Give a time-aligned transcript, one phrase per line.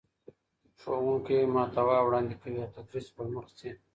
[0.79, 3.71] ښوونکی محتوا وړاندي کوي او تدريس پرمخ ځي.